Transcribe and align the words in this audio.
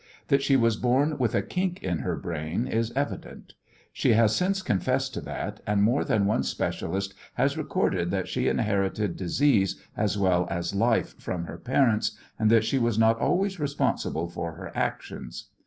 That 0.29 0.41
she 0.41 0.55
was 0.55 0.77
born 0.77 1.19
with 1.19 1.35
a 1.35 1.43
"kink" 1.43 1.83
in 1.83 1.99
her 1.99 2.15
brain 2.15 2.65
is 2.65 2.91
evident. 2.93 3.53
She 3.93 4.13
has 4.13 4.35
since 4.35 4.63
confessed 4.63 5.13
to 5.13 5.21
that, 5.21 5.61
and 5.67 5.83
more 5.83 6.03
than 6.03 6.25
one 6.25 6.41
specialist 6.41 7.13
has 7.35 7.55
recorded 7.55 8.09
that 8.09 8.27
she 8.27 8.47
inherited 8.47 9.15
disease 9.15 9.79
as 9.95 10.17
well 10.17 10.47
as 10.49 10.73
life 10.73 11.13
from 11.19 11.43
her 11.45 11.59
parents 11.59 12.13
and 12.39 12.49
that 12.49 12.65
she 12.65 12.79
was 12.79 12.97
not 12.97 13.19
always 13.19 13.59
responsible 13.59 14.27
for 14.27 14.53
her 14.53 14.71
actions. 14.75 15.49